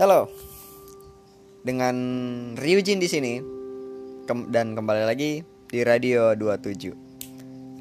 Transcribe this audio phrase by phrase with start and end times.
[0.00, 0.32] Halo.
[1.60, 1.92] Dengan
[2.56, 3.36] Ryujin di sini.
[4.24, 6.96] Kem- dan kembali lagi di Radio 27.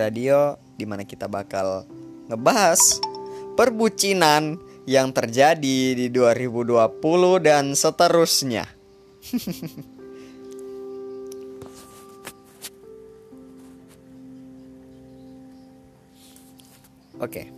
[0.00, 1.84] Radio di mana kita bakal
[2.32, 3.04] ngebahas
[3.52, 4.56] perbucinan
[4.88, 6.96] yang terjadi di 2020
[7.44, 8.64] dan seterusnya.
[17.20, 17.52] Oke.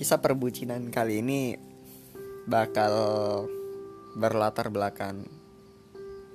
[0.00, 1.52] Kisah perbucinan kali ini
[2.48, 3.44] bakal
[4.14, 5.26] berlatar belakang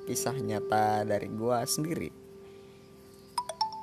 [0.05, 2.09] kisah nyata dari gua sendiri.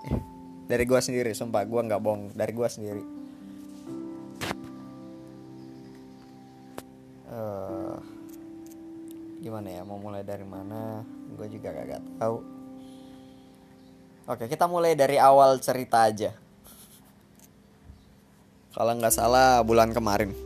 [0.66, 3.16] Dari gua sendiri, sumpah gua nggak bohong, dari gua sendiri.
[7.36, 7.96] Eh,
[9.44, 11.04] gimana ya, mau mulai dari mana?
[11.36, 12.38] Gue juga gak tahu.
[14.26, 16.34] Oke, kita mulai dari awal cerita aja.
[18.74, 20.45] Kalau nggak salah bulan kemarin.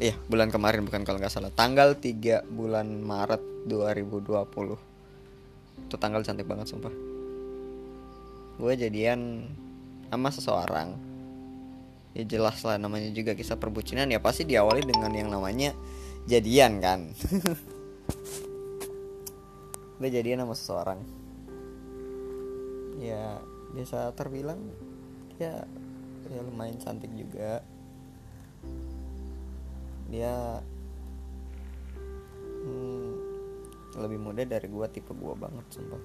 [0.00, 1.52] Iya, bulan kemarin bukan kalau nggak salah.
[1.52, 4.72] Tanggal 3 bulan Maret 2020.
[5.84, 6.88] Itu tanggal cantik banget sumpah.
[8.56, 9.44] Gue jadian
[10.08, 10.96] sama seseorang.
[12.16, 15.76] Ya jelas lah namanya juga kisah perbucinan ya pasti diawali dengan yang namanya
[16.24, 17.12] jadian kan.
[20.00, 21.04] Gue jadian sama seseorang.
[23.04, 23.36] Ya
[23.76, 24.64] bisa terbilang
[25.36, 25.60] ya
[26.32, 27.60] ya lumayan cantik juga
[30.10, 30.58] dia
[32.66, 33.10] hmm,
[33.96, 36.02] lebih muda dari gua tipe gua banget sumpah.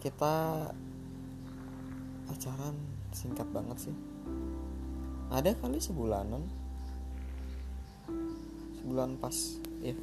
[0.00, 0.34] Kita
[2.26, 2.76] pacaran
[3.14, 3.96] singkat banget sih.
[5.30, 6.42] Ada kali sebulanan.
[8.80, 9.36] Sebulan pas
[9.84, 9.94] ya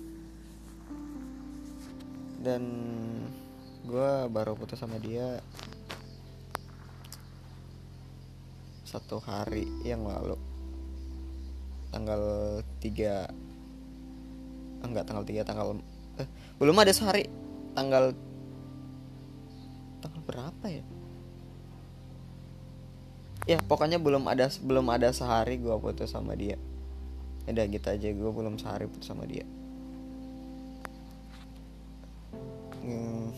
[2.48, 2.64] dan
[3.84, 5.42] gua baru putus sama dia
[8.88, 10.40] satu hari yang lalu.
[11.92, 12.22] Tanggal
[12.80, 15.68] 3 enggak tanggal 3 tanggal
[16.24, 17.28] eh, belum ada sehari.
[17.76, 18.16] Tanggal
[20.00, 20.84] tanggal berapa ya?
[23.48, 26.56] Ya pokoknya belum ada belum ada sehari gua putus sama dia.
[27.48, 29.48] Udah gitu aja gue belum sehari putus sama dia.
[32.84, 33.32] Hmm,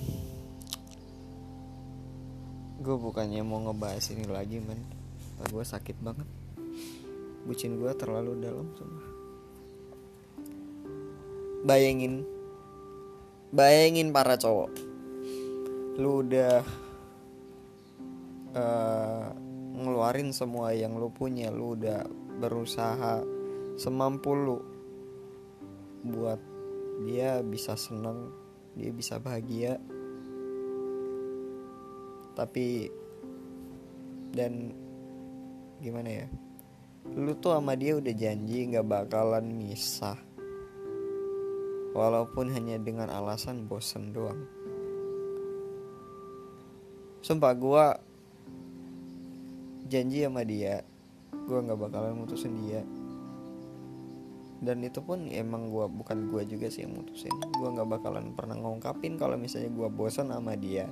[2.82, 4.82] gue bukannya mau ngebahas ini lagi men
[5.48, 6.28] gue sakit banget.
[7.48, 9.08] Bucin gue terlalu dalam sumpah.
[11.64, 12.28] Bayangin.
[13.56, 14.72] Bayangin para cowok.
[16.00, 16.64] Lu udah
[18.56, 19.28] uh,
[19.80, 22.04] ngeluarin semua yang lu punya lu udah
[22.40, 23.24] berusaha
[23.80, 24.60] semampu lu
[26.04, 26.40] buat
[27.04, 28.32] dia bisa seneng
[28.76, 29.80] dia bisa bahagia.
[32.36, 32.88] Tapi
[34.32, 34.72] dan
[35.80, 36.28] gimana ya?
[37.16, 40.20] Lu tuh sama dia udah janji nggak bakalan misah.
[41.96, 44.46] Walaupun hanya dengan alasan bosen doang.
[47.20, 47.86] Sumpah gue
[49.90, 50.86] janji sama dia
[51.34, 52.86] gue nggak bakalan mutusin dia.
[54.60, 57.34] Dan itu pun emang gue bukan gue juga sih yang mutusin.
[57.58, 60.92] Gue nggak bakalan pernah ngungkapin kalau misalnya gue bosan sama dia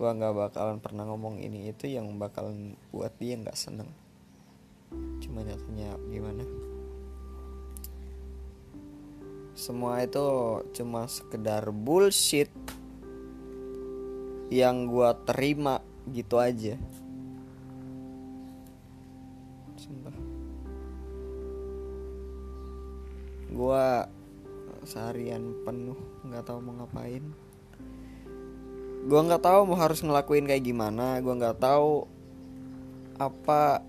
[0.00, 3.92] gue nggak bakalan pernah ngomong ini itu yang bakalan buat dia nggak seneng.
[5.20, 6.40] Cuma nyatanya gimana?
[9.52, 10.24] Semua itu
[10.72, 12.48] cuma sekedar bullshit
[14.48, 16.80] yang gue terima gitu aja.
[23.52, 23.84] Gue
[24.88, 27.50] seharian penuh nggak tahu mau ngapain
[29.00, 32.04] gue nggak tahu mau harus ngelakuin kayak gimana gue nggak tahu
[33.16, 33.80] apa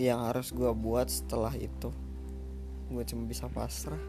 [0.00, 1.92] yang harus gue buat setelah itu.
[2.88, 4.00] Gue cuma bisa pasrah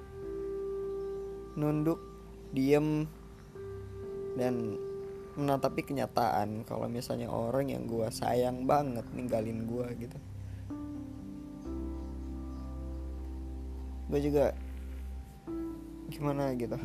[1.59, 1.99] nunduk
[2.55, 3.03] diem
[4.39, 4.79] dan
[5.35, 10.17] menatapi kenyataan kalau misalnya orang yang gue sayang banget ninggalin gue gitu.
[14.07, 14.55] Gue juga
[16.11, 16.79] gimana gitu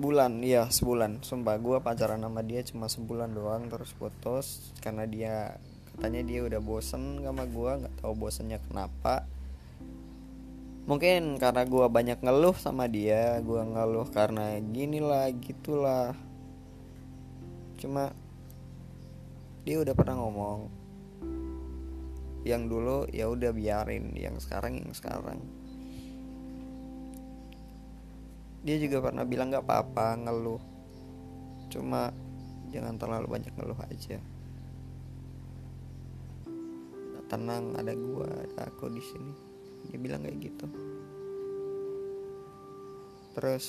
[0.00, 1.20] sebulan iya sebulan.
[1.20, 5.60] Sumpah gue pacaran sama dia cuma sebulan doang terus putus karena dia
[5.92, 9.28] katanya dia udah bosen sama gue nggak tahu bosennya kenapa.
[10.88, 16.16] Mungkin karena gue banyak ngeluh sama dia gue ngeluh karena gini lah gitulah.
[17.76, 18.16] Cuma
[19.68, 20.72] dia udah pernah ngomong
[22.48, 25.44] yang dulu ya udah biarin yang sekarang yang sekarang
[28.60, 30.62] dia juga pernah bilang nggak apa-apa ngeluh.
[31.72, 32.12] Cuma
[32.70, 34.18] jangan terlalu banyak ngeluh aja.
[37.30, 39.32] Tenang ada gua ada aku di sini.
[39.88, 40.66] Dia bilang kayak gitu.
[43.38, 43.66] Terus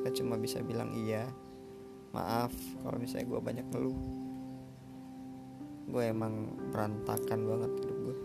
[0.00, 1.30] gue cuma bisa bilang iya.
[2.10, 2.50] Maaf
[2.82, 4.00] kalau misalnya gue banyak ngeluh.
[5.90, 8.18] Gue emang berantakan banget hidup gue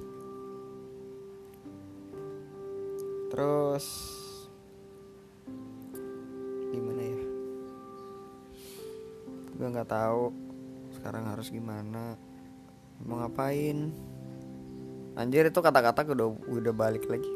[3.36, 3.86] terus
[9.56, 10.31] gue nggak tahu
[10.96, 12.16] sekarang harus gimana
[13.04, 13.92] mau ngapain.
[15.16, 17.28] Anjir itu kata-kata udah udah balik lagi.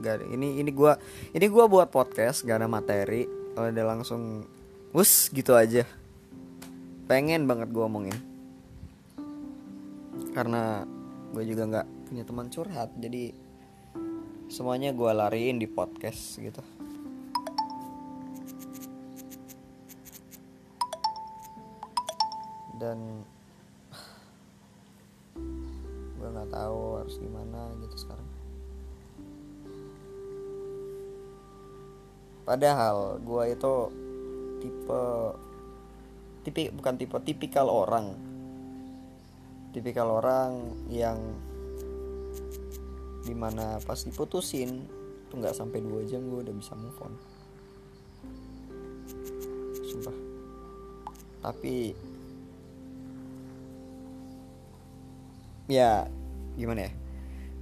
[0.00, 1.00] Gak ini ini gua
[1.32, 3.24] ini gua buat podcast gak ada materi
[3.56, 4.44] udah langsung
[4.92, 5.88] us gitu aja.
[7.08, 8.16] Pengen banget gua omongin.
[10.36, 10.84] Karena
[11.32, 13.32] gue juga nggak punya teman curhat jadi
[14.48, 16.60] semuanya gua lariin di podcast gitu
[22.76, 23.24] dan
[26.16, 28.28] gue nggak tahu harus gimana gitu sekarang.
[32.46, 33.74] Padahal gue itu
[34.62, 35.02] tipe
[36.46, 38.14] tipe bukan tipe tipikal orang.
[39.74, 41.18] Tipikal orang yang
[43.26, 44.86] di mana pas diputusin
[45.26, 47.14] tuh nggak sampai dua jam gue udah bisa move on.
[49.90, 50.16] Sumpah.
[51.42, 51.90] Tapi
[55.66, 56.06] ya
[56.54, 56.92] gimana ya?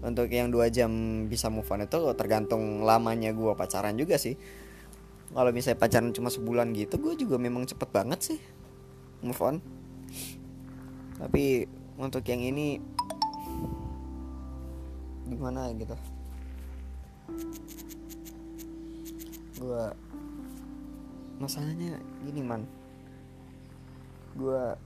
[0.04, 4.36] Untuk yang dua jam bisa move on itu tergantung lamanya gue pacaran juga sih.
[5.32, 8.38] Kalau misalnya pacaran cuma sebulan gitu gue juga memang cepet banget sih
[9.24, 9.64] move on.
[11.16, 11.64] Tapi
[11.96, 12.76] untuk yang ini
[15.24, 15.96] gimana gitu?
[19.56, 19.84] Gue
[21.40, 21.96] masalahnya
[22.28, 22.68] gini man.
[24.36, 24.76] Gue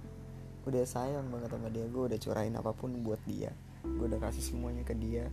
[0.69, 1.85] udah sayang banget sama dia.
[1.89, 3.51] Gue udah curahin apa pun buat dia.
[3.83, 5.33] Gue udah kasih semuanya ke dia.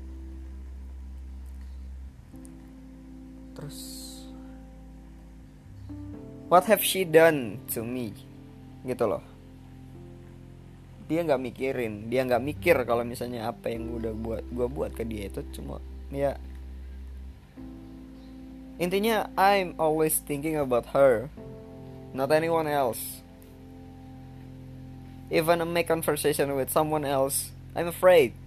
[3.55, 3.79] Terus
[6.47, 8.15] what have she done to me?
[8.87, 9.23] Gitu loh.
[11.11, 12.07] Dia nggak mikirin.
[12.07, 15.83] Dia nggak mikir kalau misalnya apa yang udah buat gue buat ke dia itu cuma
[16.09, 16.39] ya.
[18.75, 21.31] Intinya I'm always thinking about her
[22.15, 23.24] not anyone else
[25.33, 28.37] Even make conversation with someone else, I'm afraid.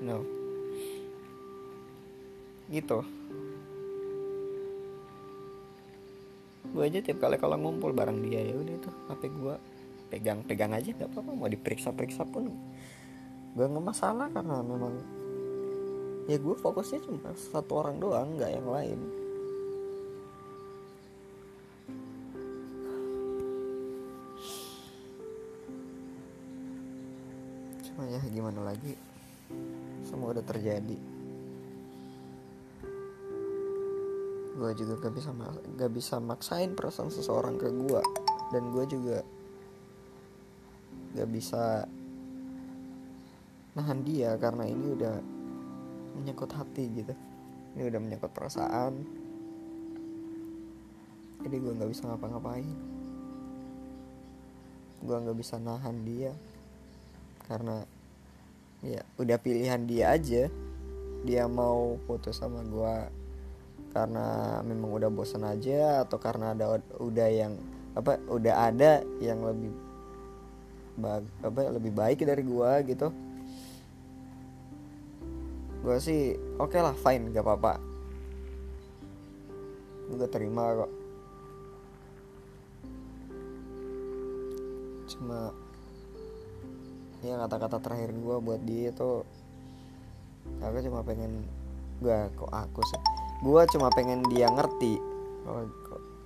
[0.00, 0.24] No.
[2.72, 3.04] Gitu.
[6.68, 9.54] Gue aja tiap kali kalau ngumpul bareng dia ya udah itu HP gue
[10.08, 12.48] pegang-pegang aja nggak apa-apa mau diperiksa-periksa pun
[13.52, 14.94] gue nggak masalah karena memang
[16.28, 18.98] ya gue fokusnya cuma satu orang doang nggak yang lain
[30.68, 30.98] terjadi.
[34.60, 35.30] Gue juga gak bisa
[35.80, 38.02] gak bisa maksain perasaan seseorang ke gue
[38.52, 39.18] dan gue juga
[41.16, 41.88] gak bisa
[43.78, 45.16] nahan dia karena ini udah
[46.20, 47.14] menyangkut hati gitu.
[47.72, 48.92] Ini udah menyangkut perasaan.
[51.38, 52.76] Jadi gue nggak bisa ngapa-ngapain.
[55.00, 56.34] Gue nggak bisa nahan dia
[57.46, 57.86] karena
[58.82, 60.46] ya udah pilihan dia aja.
[61.26, 62.96] Dia mau putus sama gue
[63.90, 67.58] karena memang udah bosan aja atau karena ada udah yang
[67.98, 69.74] apa udah ada yang lebih
[70.98, 73.08] bag, apa lebih baik dari gue gitu.
[75.82, 77.82] Gue sih oke okay lah fine gak apa-apa.
[80.14, 80.92] Gue terima kok.
[85.08, 85.50] Cuma
[87.22, 89.26] ya kata-kata terakhir gue buat dia itu
[90.62, 91.42] aku cuma pengen
[91.98, 93.00] gue kok aku sih?
[93.42, 94.98] Gue cuma pengen dia ngerti
[95.46, 95.66] oh,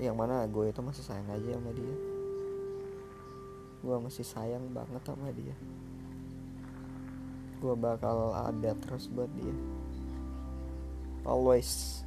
[0.00, 1.94] yang mana gue itu masih sayang aja sama dia.
[3.82, 5.56] Gue masih sayang banget sama dia.
[7.61, 9.56] Gue bakal ada terus buat dia.
[11.25, 12.02] Always.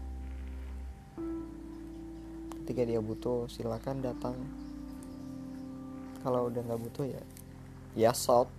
[2.61, 4.37] Ketika dia butuh silakan datang.
[6.21, 7.21] Kalau udah nggak butuh ya
[7.95, 8.51] ya shot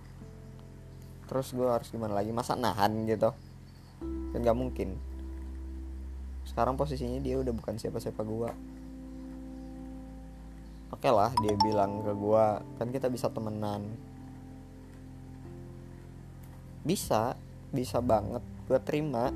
[1.27, 2.31] terus gue harus gimana lagi?
[2.31, 3.29] Masa nahan gitu?
[4.33, 4.95] Kan nggak mungkin.
[6.47, 8.51] Sekarang posisinya dia udah bukan siapa-siapa gue
[10.97, 12.45] oke okay lah dia bilang ke gue
[12.81, 13.85] kan kita bisa temenan.
[16.81, 17.37] Bisa
[17.69, 18.41] bisa banget.
[18.65, 19.29] Gue terima.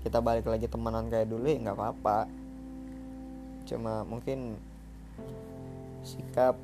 [0.00, 2.30] Kita balik lagi temenan kayak dulu ya nggak apa-apa.
[3.68, 4.56] Cuma mungkin
[6.06, 6.56] sikap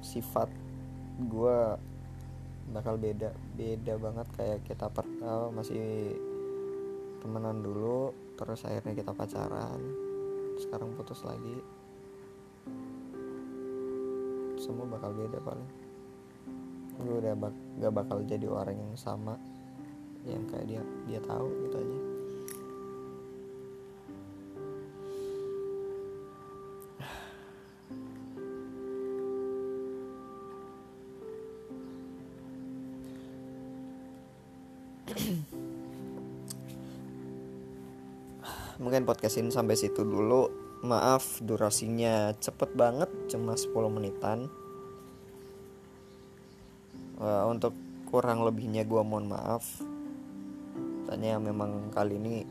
[0.00, 0.48] sifat
[1.20, 1.58] gue
[2.72, 6.16] bakal beda beda banget kayak kita per uh, masih
[7.20, 9.80] temenan dulu terus akhirnya kita pacaran
[10.60, 11.58] sekarang putus lagi.
[14.62, 15.70] Semua bakal beda paling.
[17.02, 19.34] Gue udah bak gak bakal jadi orang yang sama
[20.22, 22.11] yang kayak dia dia tahu gitu aja
[38.78, 40.48] mungkin podcast ini sampai situ dulu.
[40.82, 44.50] Maaf durasinya cepet banget cuma 10 menitan.
[47.22, 47.76] Uh, untuk
[48.10, 49.64] kurang lebihnya gue mohon maaf.
[51.08, 52.44] Tanya memang kali ini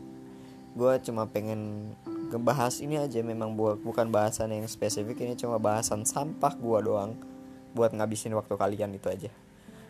[0.72, 1.94] gue cuma pengen
[2.32, 3.20] ngebahas ini aja.
[3.22, 7.14] Memang buat bukan bahasan yang spesifik ini cuma bahasan sampah gue doang.
[7.78, 9.32] Buat ngabisin waktu kalian itu aja.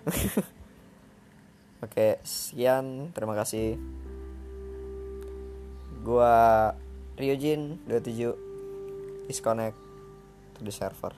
[1.86, 3.14] Oke sekian.
[3.14, 3.78] Terima kasih
[6.01, 6.74] gua
[7.15, 9.77] Ryujin 27 disconnect
[10.58, 11.13] to the server